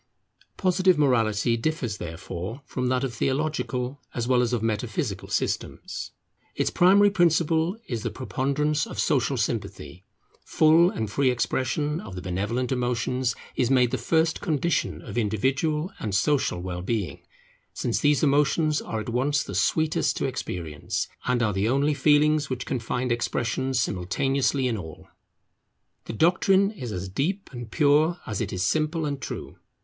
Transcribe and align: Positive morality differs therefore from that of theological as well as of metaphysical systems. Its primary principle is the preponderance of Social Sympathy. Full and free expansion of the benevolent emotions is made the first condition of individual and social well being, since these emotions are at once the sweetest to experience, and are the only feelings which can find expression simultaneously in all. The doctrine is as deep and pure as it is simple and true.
Positive 0.57 0.97
morality 0.97 1.55
differs 1.55 1.97
therefore 1.97 2.63
from 2.65 2.87
that 2.87 3.03
of 3.03 3.13
theological 3.13 4.01
as 4.15 4.27
well 4.27 4.41
as 4.41 4.51
of 4.51 4.63
metaphysical 4.63 5.27
systems. 5.27 6.09
Its 6.55 6.71
primary 6.71 7.11
principle 7.11 7.77
is 7.85 8.01
the 8.01 8.09
preponderance 8.09 8.87
of 8.87 8.97
Social 8.97 9.37
Sympathy. 9.37 10.03
Full 10.43 10.89
and 10.89 11.07
free 11.07 11.29
expansion 11.29 11.99
of 12.01 12.15
the 12.15 12.21
benevolent 12.23 12.71
emotions 12.71 13.35
is 13.55 13.69
made 13.69 13.91
the 13.91 13.97
first 13.99 14.41
condition 14.41 15.03
of 15.03 15.19
individual 15.19 15.91
and 15.99 16.15
social 16.15 16.59
well 16.63 16.81
being, 16.81 17.21
since 17.75 17.99
these 17.99 18.23
emotions 18.23 18.81
are 18.81 18.99
at 19.01 19.09
once 19.09 19.43
the 19.43 19.53
sweetest 19.53 20.17
to 20.17 20.25
experience, 20.25 21.09
and 21.27 21.43
are 21.43 21.53
the 21.53 21.69
only 21.69 21.93
feelings 21.93 22.49
which 22.49 22.65
can 22.65 22.79
find 22.79 23.11
expression 23.11 23.71
simultaneously 23.71 24.67
in 24.67 24.77
all. 24.77 25.09
The 26.05 26.13
doctrine 26.13 26.71
is 26.71 26.91
as 26.91 27.07
deep 27.07 27.51
and 27.53 27.69
pure 27.69 28.19
as 28.25 28.41
it 28.41 28.51
is 28.51 28.65
simple 28.65 29.05
and 29.05 29.21
true. 29.21 29.57